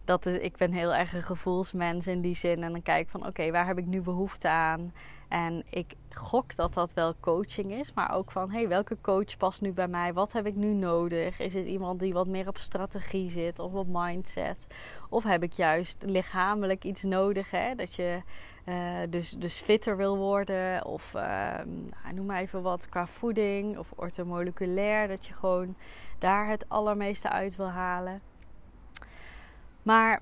dat 0.08 0.26
is, 0.26 0.38
ik 0.38 0.58
ben 0.58 0.72
heel 0.72 0.94
erg 0.94 1.14
een 1.14 1.24
gevoelsmens 1.24 2.08
in 2.08 2.22
die 2.22 2.36
zin. 2.36 2.64
En 2.64 2.72
dan 2.72 2.82
kijk 2.82 3.06
ik 3.06 3.10
van 3.10 3.28
oké, 3.28 3.52
waar 3.52 3.66
heb 3.66 3.78
ik 3.78 3.86
nu 3.86 4.02
behoefte 4.02 4.48
aan? 4.48 4.94
En 5.28 5.64
ik 5.70 5.94
gok 6.10 6.56
dat 6.56 6.74
dat 6.74 6.94
wel 6.94 7.14
coaching 7.20 7.72
is, 7.72 7.94
maar 7.94 8.16
ook 8.16 8.32
van 8.32 8.52
hey, 8.52 8.68
welke 8.68 8.98
coach 9.02 9.38
past 9.38 9.62
nu 9.62 9.72
bij 9.72 9.88
mij? 9.88 10.14
Wat 10.14 10.34
heb 10.34 10.46
ik 10.46 10.56
nu 10.56 10.74
nodig? 10.74 11.40
Is 11.40 11.54
het 11.54 11.66
iemand 11.66 12.00
die 12.00 12.14
wat 12.14 12.28
meer 12.28 12.48
op 12.48 12.58
strategie 12.58 13.32
zit 13.32 13.60
of 13.60 13.74
op 13.74 13.88
mindset? 13.90 14.68
Of 15.10 15.24
heb 15.24 15.44
ik 15.44 15.54
juist 15.54 16.04
lichamelijk 16.06 16.84
iets 16.84 17.04
nodig? 17.04 17.52
Hè? 17.52 17.76
Dat 17.76 17.94
je 17.94 18.22
uh, 18.66 18.76
dus, 19.10 19.30
dus 19.30 19.60
fitter 19.60 19.98
wil 19.98 20.18
worden, 20.18 20.86
of 20.86 21.14
uh, 21.16 21.54
noem 22.14 22.26
maar 22.26 22.42
even 22.42 22.62
wat 22.62 22.90
qua 22.90 23.08
voeding 23.08 23.78
of 23.78 23.92
orthomoleculair, 23.96 25.08
dat 25.08 25.26
je 25.26 25.34
gewoon 25.34 25.76
daar 26.18 26.48
het 26.48 26.70
allermeeste 26.70 27.30
uit 27.30 27.56
wil 27.56 27.70
halen. 27.70 28.22
Maar 29.88 30.22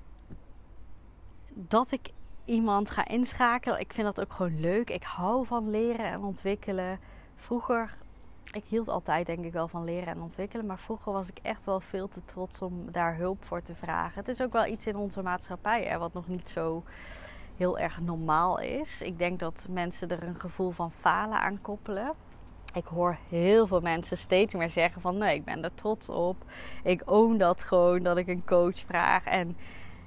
dat 1.54 1.90
ik 1.90 2.10
iemand 2.44 2.90
ga 2.90 3.08
inschakelen. 3.08 3.80
Ik 3.80 3.92
vind 3.92 4.06
dat 4.06 4.20
ook 4.20 4.32
gewoon 4.32 4.60
leuk. 4.60 4.90
Ik 4.90 5.02
hou 5.02 5.46
van 5.46 5.70
leren 5.70 6.06
en 6.06 6.22
ontwikkelen. 6.22 7.00
Vroeger, 7.36 7.96
ik 8.52 8.64
hield 8.64 8.88
altijd 8.88 9.26
denk 9.26 9.44
ik 9.44 9.52
wel 9.52 9.68
van 9.68 9.84
leren 9.84 10.08
en 10.08 10.20
ontwikkelen. 10.20 10.66
Maar 10.66 10.78
vroeger 10.78 11.12
was 11.12 11.28
ik 11.28 11.38
echt 11.42 11.66
wel 11.66 11.80
veel 11.80 12.08
te 12.08 12.24
trots 12.24 12.62
om 12.62 12.92
daar 12.92 13.16
hulp 13.16 13.44
voor 13.44 13.62
te 13.62 13.74
vragen. 13.74 14.18
Het 14.18 14.28
is 14.28 14.40
ook 14.40 14.52
wel 14.52 14.66
iets 14.66 14.86
in 14.86 14.96
onze 14.96 15.22
maatschappij 15.22 15.84
hè, 15.84 15.98
wat 15.98 16.12
nog 16.12 16.28
niet 16.28 16.48
zo 16.48 16.82
heel 17.56 17.78
erg 17.78 18.00
normaal 18.00 18.58
is. 18.58 19.02
Ik 19.02 19.18
denk 19.18 19.40
dat 19.40 19.66
mensen 19.70 20.08
er 20.08 20.22
een 20.22 20.40
gevoel 20.40 20.70
van 20.70 20.90
falen 20.90 21.40
aan 21.40 21.60
koppelen. 21.60 22.14
Ik 22.76 22.86
hoor 22.86 23.16
heel 23.28 23.66
veel 23.66 23.80
mensen 23.80 24.16
steeds 24.16 24.54
meer 24.54 24.70
zeggen 24.70 25.00
van 25.00 25.18
nee, 25.18 25.34
ik 25.34 25.44
ben 25.44 25.64
er 25.64 25.74
trots 25.74 26.08
op. 26.08 26.36
Ik 26.82 27.02
own 27.04 27.36
dat 27.36 27.62
gewoon 27.62 28.02
dat 28.02 28.16
ik 28.16 28.28
een 28.28 28.44
coach 28.44 28.78
vraag. 28.78 29.24
En 29.24 29.56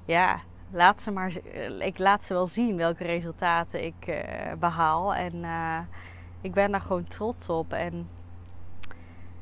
ja, 0.05 0.39
laat 0.71 1.01
ze 1.01 1.11
maar, 1.11 1.31
ik 1.79 1.97
laat 1.97 2.23
ze 2.23 2.33
wel 2.33 2.47
zien 2.47 2.75
welke 2.75 3.03
resultaten 3.03 3.85
ik 3.85 4.07
uh, 4.07 4.15
behaal. 4.59 5.15
En 5.15 5.35
uh, 5.35 5.79
ik 6.41 6.53
ben 6.53 6.71
daar 6.71 6.81
gewoon 6.81 7.03
trots 7.07 7.49
op. 7.49 7.73
En 7.73 8.09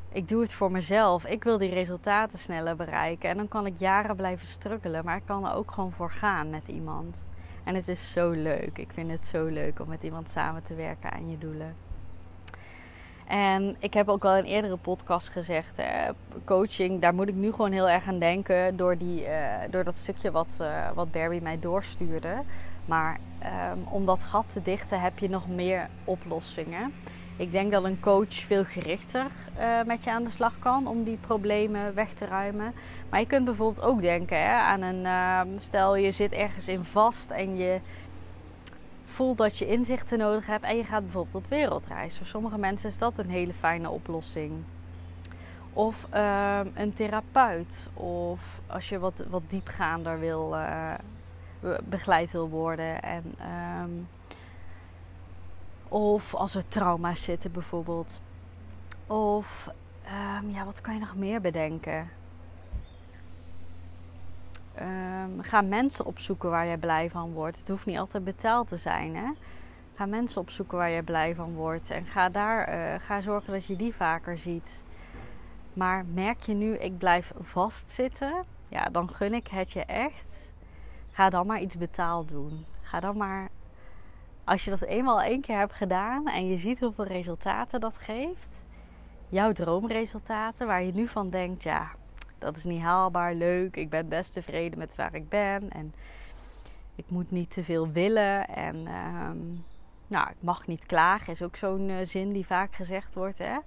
ik 0.10 0.28
doe 0.28 0.42
het 0.42 0.54
voor 0.54 0.72
mezelf. 0.72 1.26
Ik 1.26 1.44
wil 1.44 1.58
die 1.58 1.74
resultaten 1.74 2.40
sneller 2.40 2.76
bereiken. 2.76 3.30
En 3.30 3.38
dan 3.38 3.48
kan 3.48 3.66
ik 3.66 3.78
jaren 3.78 4.16
blijven 4.16 4.48
struggelen. 4.48 5.06
Maar 5.06 5.18
ik 5.18 5.26
kan 5.26 5.46
er 5.46 5.54
ook 5.54 5.72
gewoon 5.72 5.92
voor 5.92 6.12
gaan 6.12 6.50
met 6.50 6.68
iemand. 6.68 7.26
En 7.64 7.76
het 7.76 7.88
is 7.88 8.12
zo 8.12 8.30
leuk. 8.30 8.78
Ik 8.78 8.92
vind 8.94 9.12
het 9.12 9.24
zo 9.24 9.46
leuk 9.46 9.80
om 9.80 9.88
met 9.88 10.04
iemand 10.04 10.30
samen 10.30 10.64
te 10.64 10.76
werken 10.76 11.12
aan 11.12 11.30
je 11.30 11.38
doelen. 11.38 11.87
En 13.28 13.76
ik 13.80 13.94
heb 13.94 14.10
ook 14.10 14.24
wel 14.24 14.36
in 14.36 14.44
eerdere 14.44 14.78
podcast 14.78 15.30
gezegd, 15.30 15.80
coaching, 16.46 17.02
daar 17.02 17.14
moet 17.14 17.28
ik 17.28 17.36
nu 17.36 17.52
gewoon 17.52 17.72
heel 17.72 17.90
erg 17.90 18.08
aan 18.08 18.20
denken 18.20 18.78
door, 18.78 18.98
die, 18.98 19.22
uh, 19.22 19.30
door 19.70 19.84
dat 19.84 19.98
stukje 19.98 20.32
wat, 20.32 20.58
uh, 20.62 20.90
wat 20.94 21.12
Barry 21.12 21.42
mij 21.42 21.60
doorstuurde. 21.60 22.42
Maar 22.86 23.20
um, 23.72 23.84
om 23.90 24.06
dat 24.06 24.24
gat 24.24 24.50
te 24.54 24.62
dichten 24.62 25.02
heb 25.02 25.20
je 25.20 25.30
nog 25.30 25.48
meer 25.48 25.90
oplossingen. 26.04 26.94
Ik 27.38 27.52
denk 27.52 27.72
dat 27.72 27.84
een 27.84 28.00
coach 28.00 28.34
veel 28.34 28.66
gerichter 28.66 29.26
met 29.86 30.04
je 30.04 30.12
aan 30.12 30.24
de 30.24 30.30
slag 30.30 30.60
kan 30.60 30.88
om 30.88 31.04
die 31.04 31.18
problemen 31.18 31.94
weg 31.94 32.14
te 32.14 32.26
ruimen. 32.26 32.74
Maar 33.10 33.20
je 33.20 33.26
kunt 33.28 33.46
bijvoorbeeld 33.46 33.86
ook 33.86 34.02
denken 34.02 34.42
hè, 34.42 34.54
aan 34.54 34.82
een, 34.82 35.62
stel 35.62 35.96
je 35.96 36.12
zit 36.12 36.32
ergens 36.32 36.68
in 36.68 36.84
vast 36.84 37.32
en 37.32 37.58
je 37.58 37.80
voelt 39.08 39.38
dat 39.38 39.58
je 39.58 39.68
inzichten 39.68 40.18
nodig 40.18 40.46
hebt 40.46 40.64
en 40.64 40.78
je 40.78 40.84
gaat 40.84 41.04
bijvoorbeeld 41.04 41.44
op 41.44 41.50
wereldreis. 41.50 42.18
Voor 42.18 42.26
sommige 42.26 42.58
mensen 42.58 42.90
is 42.90 42.98
dat 42.98 43.18
een 43.18 43.30
hele 43.30 43.54
fijne 43.54 43.90
oplossing. 43.90 44.64
Of 45.74 46.08
uh, 46.14 46.60
een 46.74 46.94
therapeut. 46.94 47.90
Of 47.94 48.40
als 48.68 48.90
je 48.90 49.00
wat, 49.00 49.24
wat 49.30 49.42
diepgaander 49.48 50.20
wil, 50.20 50.56
uh, 50.56 50.94
begeleid 51.84 52.32
wil 52.32 52.50
worden. 52.50 53.02
En, 53.02 53.36
um, 53.84 54.08
of 55.88 56.36
als 56.36 56.56
er 56.56 56.68
trauma's 56.68 57.24
zitten 57.24 57.52
bijvoorbeeld. 57.52 58.22
Of 59.08 59.70
um, 60.42 60.50
ja, 60.50 60.66
wat 60.66 60.82
kan 60.82 60.94
je 60.94 61.00
nog 61.00 61.16
meer 61.16 61.42
bedenken? 61.42 62.10
Um, 64.82 65.42
ga 65.42 65.62
mensen 65.62 66.06
opzoeken 66.06 66.50
waar 66.50 66.66
je 66.66 66.78
blij 66.78 67.10
van 67.10 67.32
wordt. 67.32 67.60
Het 67.60 67.68
hoeft 67.68 67.86
niet 67.86 67.98
altijd 67.98 68.24
betaald 68.24 68.68
te 68.68 68.78
zijn. 68.78 69.16
Hè? 69.16 69.32
Ga 69.94 70.06
mensen 70.06 70.42
opzoeken 70.42 70.78
waar 70.78 70.90
je 70.90 71.04
blij 71.04 71.36
van 71.36 71.54
wordt. 71.54 71.90
En 71.90 72.06
ga 72.06 72.30
daar 72.30 72.74
uh, 72.74 73.00
ga 73.00 73.22
zorgen 73.22 73.54
dat 73.54 73.66
je 73.66 73.76
die 73.76 73.96
vaker 73.96 74.38
ziet. 74.38 74.84
Maar 75.74 76.06
merk 76.14 76.40
je 76.40 76.54
nu, 76.54 76.78
ik 76.78 76.98
blijf 76.98 77.32
vastzitten. 77.42 78.44
Ja, 78.68 78.86
dan 78.86 79.10
gun 79.10 79.34
ik 79.34 79.48
het 79.48 79.72
je 79.72 79.86
echt. 79.86 80.52
Ga 81.12 81.30
dan 81.30 81.48
maar 81.48 81.62
iets 81.62 81.78
betaald 81.78 82.30
doen. 82.30 82.66
Ga 82.82 83.00
dan 83.00 83.18
maar. 83.18 83.50
Als 84.44 84.64
je 84.64 84.70
dat 84.70 84.82
eenmaal 84.82 85.22
één 85.22 85.42
keer 85.42 85.58
hebt 85.58 85.74
gedaan 85.74 86.28
en 86.28 86.48
je 86.48 86.58
ziet 86.58 86.80
hoeveel 86.80 87.06
resultaten 87.06 87.80
dat 87.80 87.98
geeft. 87.98 88.66
Jouw 89.30 89.52
droomresultaten, 89.52 90.68
waar 90.68 90.84
je 90.84 90.94
nu 90.94 91.08
van 91.08 91.30
denkt, 91.30 91.64
ja, 91.64 91.92
dat 92.40 92.58
is 92.58 92.64
niet 92.64 92.82
haalbaar, 92.82 93.34
leuk. 93.34 93.76
Ik 93.76 93.90
ben 93.90 94.08
best 94.08 94.34
tevreden 94.34 94.80
met 94.80 94.96
waar 94.96 95.16
ik 95.16 95.30
ben. 95.30 95.70
En 95.70 95.94
ik 96.96 97.06
moet 97.08 97.32
niet 97.32 97.52
te 97.52 97.64
veel 97.64 97.92
willen. 97.92 98.48
En 98.48 98.76
um, 98.76 99.64
nou, 100.08 100.30
ik 100.30 100.36
mag 100.40 100.68
niet 100.68 100.86
klagen, 100.86 101.34
is 101.34 101.42
ook 101.42 101.56
zo'n 101.56 101.90
uh, 101.90 101.96
zin 102.02 102.32
die 102.32 102.46
vaak 102.46 102.76
gezegd 102.76 103.16
wordt. 103.16 103.38
Hè? 103.38 103.58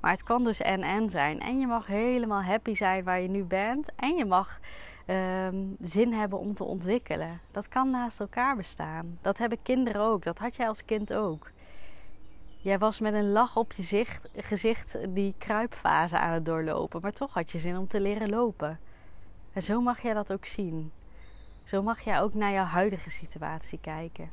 Maar 0.00 0.10
het 0.10 0.22
kan 0.22 0.44
dus 0.44 0.60
en-en 0.60 1.10
zijn. 1.10 1.40
En 1.40 1.58
je 1.58 1.66
mag 1.66 1.86
helemaal 1.86 2.42
happy 2.42 2.74
zijn 2.74 3.04
waar 3.04 3.20
je 3.20 3.28
nu 3.28 3.44
bent. 3.44 3.88
En 3.96 4.16
je 4.16 4.24
mag 4.24 4.60
um, 5.06 5.76
zin 5.80 6.12
hebben 6.12 6.38
om 6.38 6.54
te 6.54 6.64
ontwikkelen. 6.64 7.40
Dat 7.50 7.68
kan 7.68 7.90
naast 7.90 8.20
elkaar 8.20 8.56
bestaan. 8.56 9.18
Dat 9.22 9.38
hebben 9.38 9.62
kinderen 9.62 10.00
ook. 10.00 10.22
Dat 10.22 10.38
had 10.38 10.56
jij 10.56 10.68
als 10.68 10.84
kind 10.84 11.12
ook. 11.12 11.50
Jij 12.62 12.78
was 12.78 13.00
met 13.00 13.14
een 13.14 13.32
lach 13.32 13.56
op 13.56 13.72
je 13.72 13.82
zicht, 13.82 14.28
gezicht 14.36 14.98
die 15.08 15.34
kruipfase 15.38 16.18
aan 16.18 16.32
het 16.32 16.44
doorlopen, 16.44 17.00
maar 17.00 17.12
toch 17.12 17.34
had 17.34 17.50
je 17.50 17.58
zin 17.58 17.76
om 17.76 17.86
te 17.86 18.00
leren 18.00 18.28
lopen. 18.28 18.80
En 19.52 19.62
zo 19.62 19.80
mag 19.80 20.02
jij 20.02 20.14
dat 20.14 20.32
ook 20.32 20.44
zien. 20.44 20.92
Zo 21.64 21.82
mag 21.82 22.00
jij 22.00 22.20
ook 22.20 22.34
naar 22.34 22.52
jouw 22.52 22.64
huidige 22.64 23.10
situatie 23.10 23.78
kijken. 23.80 24.30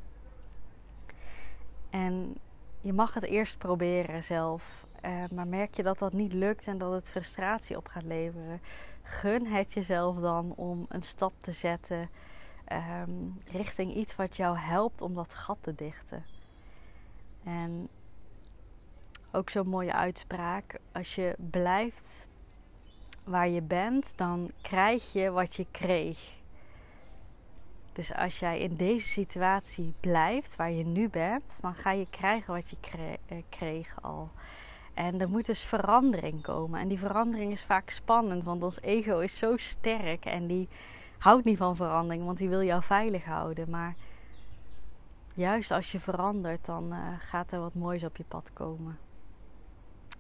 En 1.89 2.37
je 2.81 2.93
mag 2.93 3.13
het 3.13 3.23
eerst 3.23 3.57
proberen 3.57 4.23
zelf. 4.23 4.85
Uh, 5.05 5.23
maar 5.31 5.47
merk 5.47 5.75
je 5.75 5.83
dat 5.83 5.99
dat 5.99 6.13
niet 6.13 6.33
lukt 6.33 6.67
en 6.67 6.77
dat 6.77 6.91
het 6.91 7.09
frustratie 7.09 7.77
op 7.77 7.87
gaat 7.87 8.03
leveren, 8.03 8.61
gun 9.03 9.45
het 9.45 9.73
jezelf 9.73 10.19
dan 10.19 10.53
om 10.55 10.85
een 10.89 11.01
stap 11.01 11.33
te 11.41 11.51
zetten 11.51 12.09
um, 13.01 13.41
richting 13.51 13.95
iets 13.95 14.15
wat 14.15 14.37
jou 14.37 14.57
helpt 14.57 15.01
om 15.01 15.13
dat 15.13 15.33
gat 15.33 15.57
te 15.61 15.75
dichten. 15.75 16.23
En 17.43 17.89
ook 19.37 19.49
zo'n 19.49 19.67
mooie 19.67 19.93
uitspraak. 19.93 20.79
Als 20.91 21.15
je 21.15 21.35
blijft 21.37 22.27
waar 23.23 23.49
je 23.49 23.61
bent, 23.61 24.13
dan 24.17 24.51
krijg 24.61 25.13
je 25.13 25.31
wat 25.31 25.55
je 25.55 25.65
kreeg. 25.71 26.35
Dus 27.93 28.13
als 28.13 28.39
jij 28.39 28.59
in 28.59 28.75
deze 28.75 29.07
situatie 29.07 29.93
blijft, 29.99 30.55
waar 30.55 30.71
je 30.71 30.85
nu 30.85 31.09
bent, 31.09 31.61
dan 31.61 31.75
ga 31.75 31.91
je 31.91 32.07
krijgen 32.09 32.53
wat 32.53 32.69
je 32.69 32.77
eh, 33.27 33.37
kreeg 33.49 33.95
al. 34.01 34.29
En 34.93 35.21
er 35.21 35.29
moet 35.29 35.45
dus 35.45 35.61
verandering 35.61 36.41
komen. 36.41 36.79
En 36.79 36.87
die 36.87 36.99
verandering 36.99 37.51
is 37.51 37.63
vaak 37.63 37.89
spannend, 37.89 38.43
want 38.43 38.63
ons 38.63 38.81
ego 38.81 39.19
is 39.19 39.37
zo 39.37 39.57
sterk 39.57 40.25
en 40.25 40.47
die 40.47 40.67
houdt 41.17 41.45
niet 41.45 41.57
van 41.57 41.75
verandering, 41.75 42.25
want 42.25 42.37
die 42.37 42.49
wil 42.49 42.63
jou 42.63 42.83
veilig 42.83 43.25
houden. 43.25 43.69
Maar 43.69 43.95
juist 45.33 45.71
als 45.71 45.91
je 45.91 45.99
verandert, 45.99 46.65
dan 46.65 46.93
uh, 46.93 46.99
gaat 47.19 47.51
er 47.51 47.59
wat 47.59 47.73
moois 47.73 48.03
op 48.03 48.17
je 48.17 48.23
pad 48.23 48.53
komen. 48.53 48.97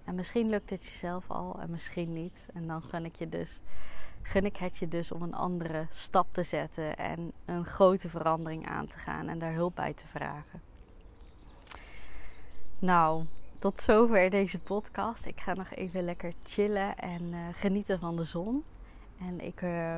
En 0.07 0.15
misschien 0.15 0.49
lukt 0.49 0.69
het 0.69 0.85
jezelf 0.85 1.31
al 1.31 1.59
en 1.59 1.71
misschien 1.71 2.13
niet. 2.13 2.47
En 2.53 2.67
dan 2.67 2.81
gun 2.81 3.05
ik, 3.05 3.15
je 3.15 3.29
dus, 3.29 3.59
gun 4.21 4.45
ik 4.45 4.57
het 4.57 4.77
je 4.77 4.87
dus 4.87 5.11
om 5.11 5.21
een 5.21 5.33
andere 5.33 5.87
stap 5.89 6.27
te 6.31 6.43
zetten 6.43 6.97
en 6.97 7.31
een 7.45 7.65
grote 7.65 8.09
verandering 8.09 8.67
aan 8.67 8.87
te 8.87 8.97
gaan 8.97 9.27
en 9.27 9.39
daar 9.39 9.53
hulp 9.53 9.75
bij 9.75 9.93
te 9.93 10.07
vragen. 10.07 10.61
Nou, 12.79 13.25
tot 13.59 13.79
zover 13.79 14.29
deze 14.29 14.59
podcast. 14.59 15.25
Ik 15.25 15.41
ga 15.41 15.53
nog 15.53 15.73
even 15.73 16.03
lekker 16.03 16.33
chillen 16.43 16.97
en 16.97 17.21
uh, 17.21 17.39
genieten 17.51 17.99
van 17.99 18.15
de 18.15 18.23
zon. 18.23 18.63
En 19.19 19.39
ik 19.39 19.61
uh, 19.61 19.97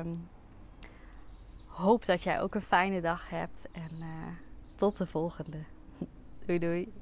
hoop 1.66 2.04
dat 2.04 2.22
jij 2.22 2.40
ook 2.40 2.54
een 2.54 2.62
fijne 2.62 3.00
dag 3.00 3.28
hebt. 3.28 3.68
En 3.72 3.90
uh, 3.98 4.06
tot 4.74 4.96
de 4.96 5.06
volgende. 5.06 5.58
doei 6.46 6.58
doei. 6.58 6.99